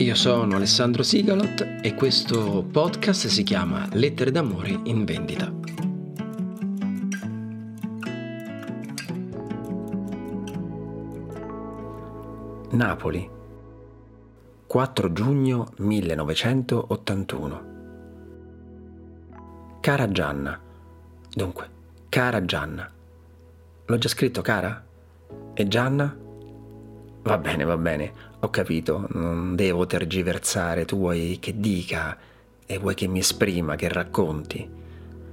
Io 0.00 0.14
sono 0.14 0.56
Alessandro 0.56 1.02
Sigalot 1.02 1.80
e 1.82 1.94
questo 1.94 2.62
podcast 2.62 3.26
si 3.26 3.42
chiama 3.42 3.86
Lettere 3.92 4.30
d'amore 4.30 4.80
in 4.84 5.04
vendita. 5.04 5.52
Napoli, 12.70 13.28
4 14.66 15.12
giugno 15.12 15.72
1981. 15.76 17.64
Cara 19.80 20.10
Gianna. 20.10 20.58
Dunque, 21.30 21.70
cara 22.08 22.42
Gianna. 22.46 22.90
L'ho 23.84 23.98
già 23.98 24.08
scritto, 24.08 24.40
cara? 24.40 24.82
E 25.52 25.68
Gianna? 25.68 26.28
Va 27.22 27.36
bene, 27.36 27.64
va 27.64 27.76
bene, 27.76 28.12
ho 28.40 28.48
capito, 28.48 29.06
non 29.10 29.54
devo 29.54 29.84
tergiversare, 29.84 30.86
tu 30.86 30.96
vuoi 30.96 31.36
che 31.38 31.60
dica 31.60 32.16
e 32.64 32.78
vuoi 32.78 32.94
che 32.94 33.08
mi 33.08 33.18
esprima, 33.18 33.76
che 33.76 33.88
racconti. 33.90 34.68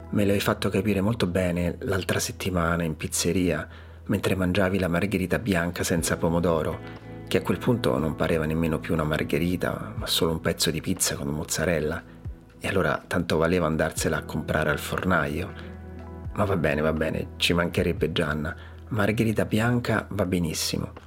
Me 0.10 0.26
l'hai 0.26 0.42
fatto 0.42 0.68
capire 0.68 1.00
molto 1.00 1.28
bene 1.28 1.78
l'altra 1.80 2.20
settimana 2.20 2.84
in 2.84 2.98
pizzeria, 2.98 3.66
mentre 4.06 4.36
mangiavi 4.36 4.80
la 4.80 4.90
margherita 4.90 5.40
bianca 5.40 5.84
senza 5.84 6.18
pomodoro, 6.18 6.80
che 7.28 7.38
a 7.38 7.42
quel 7.42 7.58
punto 7.58 7.98
non 7.98 8.16
pareva 8.16 8.46
nemmeno 8.46 8.80
più 8.80 8.94
una 8.94 9.06
margherita, 9.06 9.94
ma 9.96 10.08
solo 10.08 10.32
un 10.32 10.42
pezzo 10.42 10.72
di 10.72 10.82
pizza 10.82 11.16
con 11.16 11.30
mozzarella. 11.30 12.04
E 12.60 12.68
allora 12.68 13.02
tanto 13.08 13.38
valeva 13.38 13.66
andarsela 13.66 14.18
a 14.18 14.24
comprare 14.24 14.72
al 14.72 14.80
fornaio. 14.80 15.54
Ma 16.34 16.44
va 16.44 16.58
bene, 16.58 16.82
va 16.82 16.92
bene, 16.92 17.30
ci 17.38 17.54
mancherebbe 17.54 18.12
Gianna. 18.12 18.54
Margherita 18.90 19.46
bianca 19.46 20.06
va 20.10 20.26
benissimo. 20.26 21.07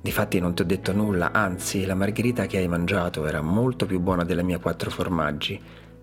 Difatti 0.00 0.38
non 0.38 0.54
ti 0.54 0.62
ho 0.62 0.64
detto 0.64 0.92
nulla, 0.92 1.32
anzi 1.32 1.84
la 1.84 1.94
margherita 1.94 2.46
che 2.46 2.58
hai 2.58 2.68
mangiato 2.68 3.26
era 3.26 3.40
molto 3.40 3.84
più 3.84 3.98
buona 3.98 4.24
della 4.24 4.42
mia 4.42 4.58
quattro 4.58 4.90
formaggi, 4.90 5.60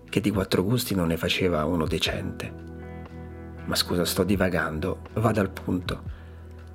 che 0.08 0.20
di 0.20 0.30
quattro 0.30 0.62
gusti 0.62 0.94
non 0.94 1.08
ne 1.08 1.16
faceva 1.16 1.64
uno 1.64 1.86
decente. 1.86 2.52
Ma 3.64 3.74
scusa, 3.74 4.04
sto 4.04 4.22
divagando, 4.22 5.00
vado 5.14 5.40
al 5.40 5.50
punto. 5.50 6.02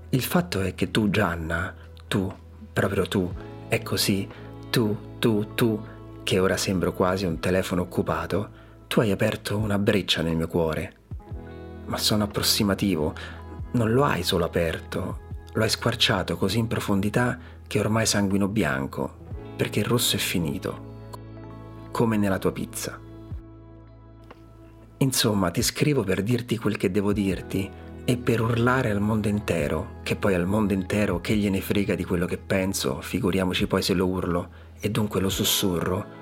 Il 0.10 0.24
fatto 0.24 0.62
è 0.62 0.74
che 0.74 0.90
tu, 0.90 1.10
Gianna, 1.10 1.74
tu, 2.08 2.34
proprio 2.74 3.08
tu, 3.08 3.32
è 3.68 3.82
così, 3.84 4.28
tu, 4.70 5.18
tu, 5.20 5.54
tu, 5.54 5.80
che 6.24 6.40
ora 6.40 6.58
sembro 6.58 6.92
quasi 6.92 7.26
un 7.26 7.40
telefono 7.40 7.84
occupato, 7.84 8.50
tu 8.88 9.00
hai 9.00 9.12
aperto 9.12 9.58
una 9.58 9.78
breccia 9.78 10.22
nel 10.22 10.36
mio 10.36 10.48
cuore. 10.48 10.96
Ma 11.86 11.98
sono 11.98 12.26
approssimativo, 12.26 13.14
non 13.74 13.94
lo 13.94 14.04
hai 14.04 14.24
solo 14.24 14.44
aperto, 14.44 15.30
lo 15.54 15.64
hai 15.64 15.70
squarciato 15.70 16.38
così 16.38 16.60
in 16.60 16.68
profondità 16.68 17.38
che 17.68 17.80
ormai 17.80 18.06
sanguino 18.06 18.48
bianco, 18.48 19.18
perché 19.56 19.80
il 19.80 19.86
rosso 19.86 20.16
è 20.16 20.20
finito, 20.20 20.90
come 21.92 22.18
nella 22.18 22.40
tua 22.40 22.52
pizza. 22.52 23.00
Insomma, 24.98 25.50
ti 25.52 25.62
scrivo 25.62 26.04
per 26.04 26.22
dirti 26.24 26.58
quel 26.58 26.78
che 26.78 26.92
devo 26.92 27.12
dirti 27.12 27.70
e 28.04 28.18
per 28.18 28.42
urlare 28.42 28.92
al 28.92 29.02
mondo 29.02 29.28
intero, 29.28 30.00
che 30.04 30.16
poi 30.16 30.34
al 30.34 30.46
mondo 30.46 30.74
intero 30.74 31.22
che 31.22 31.36
gliene 31.36 31.62
frega 31.62 31.96
di 31.96 32.06
quello 32.06 32.26
che 32.26 32.38
penso, 32.38 33.02
figuriamoci 33.02 33.68
poi 33.68 33.82
se 33.82 33.94
lo 33.94 34.08
urlo 34.08 34.50
e 34.80 34.90
dunque 34.90 35.20
lo 35.20 35.30
sussurro, 35.30 36.20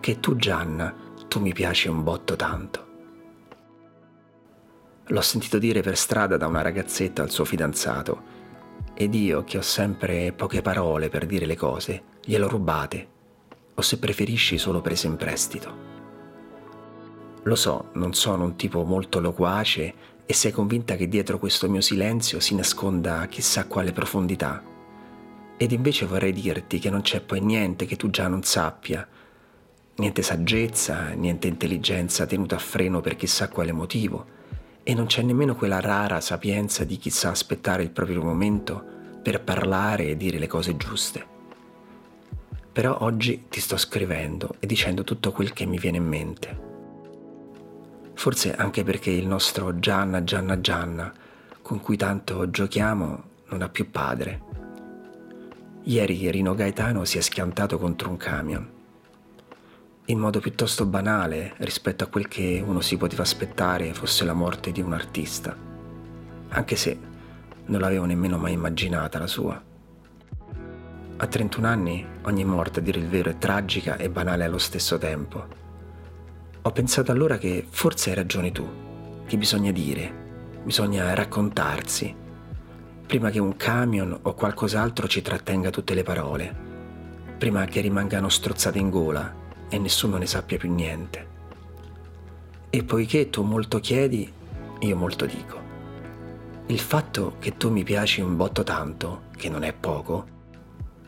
che 0.00 0.18
tu 0.20 0.36
Gianna, 0.36 0.94
tu 1.28 1.40
mi 1.40 1.52
piaci 1.52 1.88
un 1.88 2.02
botto 2.02 2.36
tanto. 2.36 2.86
L'ho 5.06 5.20
sentito 5.20 5.58
dire 5.58 5.82
per 5.82 5.96
strada 5.96 6.36
da 6.36 6.46
una 6.46 6.62
ragazzetta 6.62 7.22
al 7.22 7.30
suo 7.30 7.44
fidanzato 7.44 8.40
ed 9.02 9.14
io, 9.14 9.44
che 9.44 9.58
ho 9.58 9.62
sempre 9.62 10.32
poche 10.32 10.62
parole 10.62 11.08
per 11.08 11.26
dire 11.26 11.46
le 11.46 11.56
cose, 11.56 12.02
glielo 12.24 12.48
rubate, 12.48 13.08
o 13.74 13.82
se 13.82 13.98
preferisci 13.98 14.58
solo 14.58 14.80
prese 14.80 15.06
in 15.06 15.16
prestito. 15.16 15.90
Lo 17.42 17.54
so, 17.56 17.88
non 17.94 18.14
sono 18.14 18.44
un 18.44 18.56
tipo 18.56 18.84
molto 18.84 19.20
loquace 19.20 19.94
e 20.24 20.32
sei 20.32 20.52
convinta 20.52 20.94
che 20.96 21.08
dietro 21.08 21.38
questo 21.38 21.68
mio 21.68 21.80
silenzio 21.80 22.38
si 22.38 22.54
nasconda 22.54 23.26
chissà 23.26 23.66
quale 23.66 23.92
profondità. 23.92 24.62
Ed 25.56 25.72
invece 25.72 26.06
vorrei 26.06 26.32
dirti 26.32 26.78
che 26.78 26.90
non 26.90 27.02
c'è 27.02 27.20
poi 27.20 27.40
niente 27.40 27.86
che 27.86 27.96
tu 27.96 28.10
già 28.10 28.28
non 28.28 28.42
sappia, 28.42 29.06
niente 29.96 30.22
saggezza, 30.22 31.08
niente 31.10 31.48
intelligenza 31.48 32.26
tenuta 32.26 32.56
a 32.56 32.60
freno 32.60 33.00
per 33.00 33.16
chissà 33.16 33.48
quale 33.48 33.72
motivo 33.72 34.40
e 34.84 34.94
non 34.94 35.06
c'è 35.06 35.22
nemmeno 35.22 35.54
quella 35.54 35.80
rara 35.80 36.20
sapienza 36.20 36.84
di 36.84 36.96
chi 36.96 37.10
sa 37.10 37.30
aspettare 37.30 37.82
il 37.82 37.90
proprio 37.90 38.22
momento 38.22 38.91
per 39.22 39.42
parlare 39.42 40.08
e 40.08 40.16
dire 40.16 40.38
le 40.38 40.46
cose 40.46 40.76
giuste. 40.76 41.26
Però 42.72 42.98
oggi 43.00 43.44
ti 43.48 43.60
sto 43.60 43.76
scrivendo 43.76 44.56
e 44.58 44.66
dicendo 44.66 45.04
tutto 45.04 45.32
quel 45.32 45.52
che 45.52 45.66
mi 45.66 45.78
viene 45.78 45.98
in 45.98 46.06
mente. 46.06 46.70
Forse 48.14 48.54
anche 48.54 48.82
perché 48.82 49.10
il 49.10 49.26
nostro 49.26 49.78
Gianna 49.78 50.24
Gianna 50.24 50.60
Gianna, 50.60 51.12
con 51.60 51.80
cui 51.80 51.96
tanto 51.96 52.50
giochiamo, 52.50 53.22
non 53.48 53.62
ha 53.62 53.68
più 53.68 53.90
padre. 53.90 54.40
Ieri 55.84 56.30
Rino 56.30 56.54
Gaetano 56.54 57.04
si 57.04 57.18
è 57.18 57.20
schiantato 57.20 57.78
contro 57.78 58.08
un 58.08 58.16
camion 58.16 58.80
in 60.06 60.18
modo 60.18 60.40
piuttosto 60.40 60.84
banale 60.84 61.54
rispetto 61.58 62.04
a 62.04 62.08
quel 62.08 62.26
che 62.26 62.62
uno 62.64 62.80
si 62.80 62.96
poteva 62.96 63.22
aspettare 63.22 63.94
fosse 63.94 64.24
la 64.24 64.32
morte 64.32 64.72
di 64.72 64.80
un 64.80 64.92
artista, 64.92 65.56
anche 66.48 66.76
se 66.76 66.98
non 67.66 67.80
l'avevo 67.80 68.04
nemmeno 68.04 68.38
mai 68.38 68.52
immaginata 68.52 69.18
la 69.18 69.26
sua. 69.26 69.62
A 71.16 71.26
31 71.26 71.66
anni 71.66 72.04
ogni 72.22 72.44
morte, 72.44 72.80
a 72.80 72.82
dire 72.82 72.98
il 72.98 73.08
vero, 73.08 73.30
è 73.30 73.38
tragica 73.38 73.96
e 73.96 74.10
banale 74.10 74.44
allo 74.44 74.58
stesso 74.58 74.98
tempo. 74.98 75.46
Ho 76.62 76.70
pensato 76.72 77.12
allora 77.12 77.38
che 77.38 77.66
forse 77.68 78.10
hai 78.10 78.16
ragione 78.16 78.50
tu, 78.50 78.68
che 79.26 79.36
bisogna 79.36 79.70
dire, 79.70 80.60
bisogna 80.64 81.14
raccontarsi, 81.14 82.14
prima 83.06 83.30
che 83.30 83.38
un 83.38 83.56
camion 83.56 84.18
o 84.22 84.34
qualcos'altro 84.34 85.06
ci 85.06 85.22
trattenga 85.22 85.70
tutte 85.70 85.94
le 85.94 86.02
parole, 86.02 86.54
prima 87.38 87.64
che 87.66 87.80
rimangano 87.80 88.28
strozzate 88.28 88.78
in 88.78 88.90
gola 88.90 89.34
e 89.68 89.78
nessuno 89.78 90.16
ne 90.16 90.26
sappia 90.26 90.58
più 90.58 90.72
niente. 90.72 91.26
E 92.70 92.84
poiché 92.84 93.30
tu 93.30 93.42
molto 93.42 93.80
chiedi, 93.80 94.32
io 94.80 94.96
molto 94.96 95.26
dico. 95.26 95.61
Il 96.66 96.78
fatto 96.78 97.36
che 97.38 97.56
tu 97.56 97.70
mi 97.70 97.82
piaci 97.82 98.20
un 98.20 98.36
botto 98.36 98.62
tanto, 98.62 99.22
che 99.36 99.48
non 99.48 99.62
è 99.64 99.72
poco, 99.72 100.32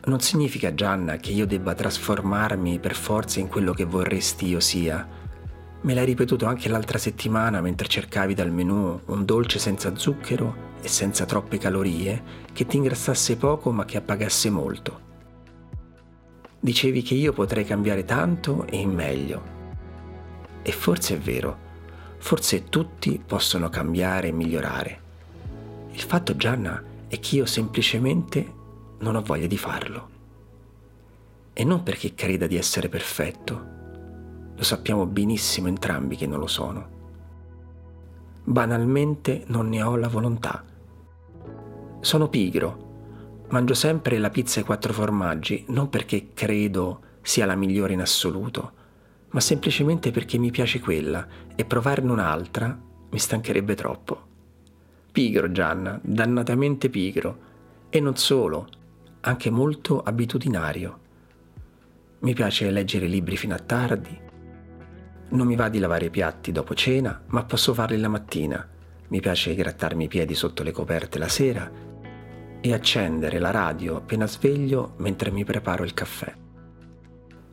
non 0.05 0.19
significa, 0.19 0.75
Gianna, 0.75 1.17
che 1.17 1.31
io 1.31 1.47
debba 1.47 1.73
trasformarmi 1.73 2.77
per 2.77 2.93
forza 2.93 3.39
in 3.39 3.47
quello 3.47 3.73
che 3.73 3.85
vorresti 3.85 4.45
io 4.47 4.59
sia. 4.59 5.07
Me 5.81 5.93
l'hai 5.95 6.05
ripetuto 6.05 6.45
anche 6.45 6.69
l'altra 6.69 6.99
settimana 6.99 7.59
mentre 7.59 7.87
cercavi 7.87 8.35
dal 8.35 8.51
menù 8.51 8.99
un 9.05 9.25
dolce 9.25 9.57
senza 9.57 9.95
zucchero 9.95 10.73
e 10.81 10.87
senza 10.87 11.25
troppe 11.25 11.57
calorie, 11.57 12.43
che 12.53 12.67
ti 12.67 12.77
ingrassasse 12.77 13.35
poco 13.37 13.71
ma 13.71 13.85
che 13.85 13.97
appagasse 13.97 14.51
molto. 14.51 15.01
Dicevi 16.59 17.01
che 17.01 17.15
io 17.15 17.33
potrei 17.33 17.65
cambiare 17.65 18.05
tanto 18.05 18.67
e 18.67 18.77
in 18.77 18.91
meglio. 18.91 19.53
E 20.61 20.71
forse 20.71 21.15
è 21.15 21.17
vero, 21.17 21.57
forse 22.19 22.65
tutti 22.65 23.19
possono 23.25 23.69
cambiare 23.69 24.27
e 24.27 24.31
migliorare. 24.31 25.04
Il 25.95 26.01
fatto, 26.01 26.35
Gianna, 26.35 26.83
è 27.07 27.19
che 27.19 27.37
io 27.37 27.45
semplicemente 27.47 28.53
non 28.99 29.15
ho 29.15 29.21
voglia 29.21 29.47
di 29.47 29.57
farlo. 29.57 30.09
E 31.53 31.63
non 31.63 31.81
perché 31.81 32.13
creda 32.13 32.45
di 32.45 32.57
essere 32.57 32.89
perfetto, 32.89 33.73
lo 34.55 34.63
sappiamo 34.63 35.07
benissimo 35.07 35.67
entrambi 35.67 36.15
che 36.15 36.27
non 36.27 36.39
lo 36.39 36.47
sono. 36.47 36.89
Banalmente 38.43 39.45
non 39.47 39.69
ne 39.69 39.81
ho 39.81 39.95
la 39.95 40.07
volontà. 40.07 40.63
Sono 42.01 42.29
pigro 42.29 42.85
Mangio 43.49 43.75
sempre 43.75 44.17
la 44.17 44.31
pizza 44.31 44.59
ai 44.59 44.65
quattro 44.65 44.91
formaggi, 44.91 45.65
non 45.67 45.89
perché 45.89 46.33
credo 46.33 47.01
sia 47.21 47.45
la 47.45 47.55
migliore 47.55 47.93
in 47.93 48.01
assoluto, 48.01 48.71
ma 49.29 49.39
semplicemente 49.39 50.11
perché 50.11 50.37
mi 50.37 50.49
piace 50.49 50.79
quella 50.79 51.25
e 51.55 51.63
provarne 51.63 52.11
un'altra 52.11 52.77
mi 53.09 53.19
stancherebbe 53.19 53.75
troppo. 53.75 54.34
Pigro, 55.15 55.49
Gianna, 55.49 55.97
dannatamente 56.03 56.89
pigro. 56.89 57.37
E 57.87 58.01
non 58.01 58.17
solo, 58.17 58.67
anche 59.21 59.49
molto 59.49 60.01
abitudinario. 60.01 60.99
Mi 62.19 62.33
piace 62.33 62.69
leggere 62.69 63.07
libri 63.07 63.37
fino 63.37 63.55
a 63.55 63.59
tardi. 63.59 64.19
Non 65.29 65.47
mi 65.47 65.55
va 65.55 65.69
di 65.69 65.79
lavare 65.79 66.07
i 66.07 66.09
piatti 66.09 66.51
dopo 66.51 66.73
cena, 66.73 67.21
ma 67.27 67.45
posso 67.45 67.73
farli 67.73 67.97
la 67.97 68.09
mattina. 68.09 68.67
Mi 69.07 69.21
piace 69.21 69.55
grattarmi 69.55 70.03
i 70.03 70.09
piedi 70.09 70.35
sotto 70.35 70.63
le 70.63 70.73
coperte 70.73 71.17
la 71.17 71.29
sera 71.29 71.71
e 72.59 72.73
accendere 72.73 73.39
la 73.39 73.51
radio 73.51 73.95
appena 73.95 74.27
sveglio 74.27 74.95
mentre 74.97 75.31
mi 75.31 75.45
preparo 75.45 75.85
il 75.85 75.93
caffè. 75.93 76.44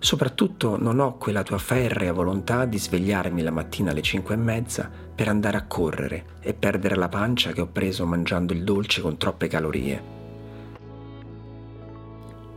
Soprattutto 0.02 0.76
non 0.82 0.98
ho 0.98 1.16
quella 1.16 1.44
tua 1.44 1.58
ferrea 1.58 2.12
volontà 2.12 2.64
di 2.64 2.76
svegliarmi 2.76 3.40
la 3.40 3.52
mattina 3.52 3.92
alle 3.92 4.02
5 4.02 4.34
e 4.34 4.36
mezza 4.36 4.90
per 5.14 5.28
andare 5.28 5.56
a 5.56 5.64
correre 5.64 6.24
e 6.40 6.54
perdere 6.54 6.96
la 6.96 7.08
pancia 7.08 7.52
che 7.52 7.60
ho 7.60 7.68
preso 7.68 8.04
mangiando 8.04 8.52
il 8.52 8.64
dolce 8.64 9.00
con 9.00 9.16
troppe 9.16 9.46
calorie. 9.46 10.02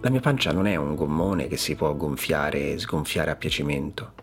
La 0.01 0.09
mia 0.09 0.21
pancia 0.21 0.51
non 0.53 0.65
è 0.65 0.75
un 0.75 0.95
gommone 0.95 1.47
che 1.47 1.55
si 1.55 1.75
può 1.75 1.95
gonfiare 1.95 2.71
e 2.71 2.79
sgonfiare 2.79 3.29
a 3.29 3.35
piacimento. 3.35 4.13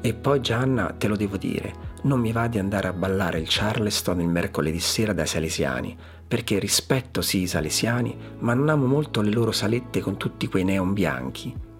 E 0.00 0.14
poi 0.14 0.40
Gianna, 0.40 0.94
te 0.96 1.08
lo 1.08 1.16
devo 1.16 1.36
dire, 1.36 1.74
non 2.02 2.20
mi 2.20 2.30
va 2.30 2.46
di 2.46 2.60
andare 2.60 2.86
a 2.86 2.92
ballare 2.92 3.40
il 3.40 3.46
Charleston 3.48 4.20
il 4.20 4.28
mercoledì 4.28 4.78
sera 4.78 5.12
dai 5.12 5.26
salesiani, 5.26 5.98
perché 6.28 6.60
rispetto 6.60 7.22
sì 7.22 7.40
i 7.40 7.48
salesiani, 7.48 8.16
ma 8.38 8.54
non 8.54 8.68
amo 8.68 8.86
molto 8.86 9.20
le 9.20 9.32
loro 9.32 9.50
salette 9.50 9.98
con 9.98 10.16
tutti 10.16 10.46
quei 10.46 10.62
neon 10.62 10.92
bianchi. 10.92 11.70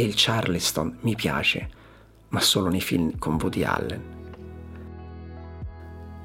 E 0.00 0.02
il 0.02 0.14
Charleston 0.16 0.96
mi 1.02 1.14
piace, 1.14 1.68
ma 2.28 2.40
solo 2.40 2.70
nei 2.70 2.80
film 2.80 3.18
con 3.18 3.34
Woody 3.38 3.64
Allen. 3.64 4.02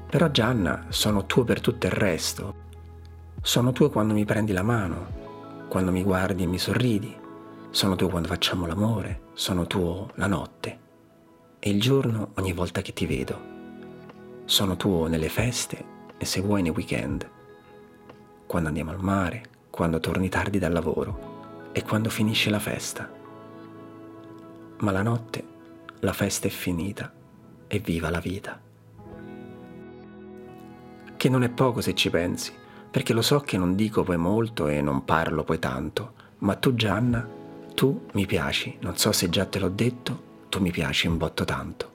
Però 0.08 0.30
Gianna, 0.30 0.86
sono 0.88 1.26
tuo 1.26 1.44
per 1.44 1.60
tutto 1.60 1.84
il 1.84 1.92
resto. 1.92 2.54
Sono 3.42 3.72
tuo 3.72 3.90
quando 3.90 4.14
mi 4.14 4.24
prendi 4.24 4.54
la 4.54 4.62
mano, 4.62 5.66
quando 5.68 5.90
mi 5.90 6.02
guardi 6.02 6.44
e 6.44 6.46
mi 6.46 6.56
sorridi. 6.56 7.14
Sono 7.68 7.96
tuo 7.96 8.08
quando 8.08 8.28
facciamo 8.28 8.64
l'amore, 8.64 9.24
sono 9.34 9.66
tuo 9.66 10.10
la 10.14 10.26
notte 10.26 10.78
e 11.58 11.68
il 11.68 11.78
giorno 11.78 12.30
ogni 12.36 12.54
volta 12.54 12.80
che 12.80 12.94
ti 12.94 13.04
vedo. 13.04 13.38
Sono 14.46 14.78
tuo 14.78 15.06
nelle 15.06 15.28
feste 15.28 15.84
e 16.16 16.24
se 16.24 16.40
vuoi 16.40 16.62
nei 16.62 16.72
weekend, 16.72 17.30
quando 18.46 18.68
andiamo 18.68 18.92
al 18.92 19.02
mare, 19.02 19.42
quando 19.68 20.00
torni 20.00 20.30
tardi 20.30 20.58
dal 20.58 20.72
lavoro 20.72 21.68
e 21.72 21.82
quando 21.82 22.08
finisce 22.08 22.48
la 22.48 22.58
festa. 22.58 23.15
Ma 24.78 24.90
la 24.90 25.02
notte, 25.02 25.44
la 26.00 26.12
festa 26.12 26.46
è 26.46 26.50
finita 26.50 27.12
e 27.66 27.78
viva 27.78 28.10
la 28.10 28.20
vita. 28.20 28.60
Che 31.16 31.28
non 31.28 31.42
è 31.42 31.48
poco 31.48 31.80
se 31.80 31.94
ci 31.94 32.10
pensi, 32.10 32.52
perché 32.90 33.12
lo 33.12 33.22
so 33.22 33.40
che 33.40 33.56
non 33.56 33.74
dico 33.74 34.02
poi 34.02 34.16
molto 34.16 34.68
e 34.68 34.80
non 34.82 35.04
parlo 35.04 35.44
poi 35.44 35.58
tanto, 35.58 36.12
ma 36.38 36.54
tu 36.54 36.74
Gianna, 36.74 37.26
tu 37.74 38.06
mi 38.12 38.26
piaci, 38.26 38.76
non 38.80 38.96
so 38.96 39.12
se 39.12 39.28
già 39.28 39.46
te 39.46 39.58
l'ho 39.58 39.68
detto, 39.68 40.22
tu 40.48 40.60
mi 40.60 40.70
piaci 40.70 41.06
un 41.06 41.16
botto 41.16 41.44
tanto. 41.44 41.92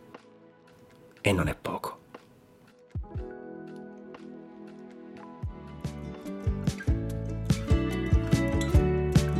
E 1.22 1.31
non 1.31 1.48
è 1.48 1.56
poco. 1.56 2.00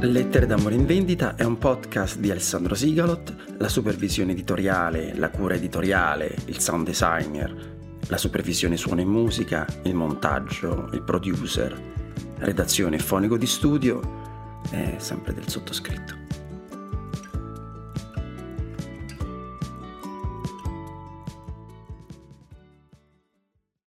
Lettere 0.04 0.48
d'amore 0.48 0.74
in 0.74 0.88
vendita 0.88 1.36
è 1.36 1.44
un 1.44 1.60
podcast 1.60 2.18
di 2.18 2.32
Alessandro 2.32 2.74
Sigalot, 2.74 3.36
la 3.60 3.70
supervisione 3.70 4.32
editoriale, 4.32 5.14
la 5.16 5.30
cura 5.30 5.54
editoriale, 5.54 6.36
il 6.46 6.60
sound 6.60 6.88
designer, 6.88 7.54
la 8.08 8.18
supervisione 8.18 8.78
suono 8.78 9.02
e 9.02 9.06
musica, 9.06 9.66
il 9.84 9.94
montaggio, 9.94 10.90
il 10.94 11.04
producer, 11.04 11.80
redazione 12.40 12.98
fonico 12.98 13.38
di 13.38 13.46
studio 13.46 14.02
è 14.72 14.96
sempre 14.98 15.36
del 15.36 15.48
sottoscritto. 15.48 16.21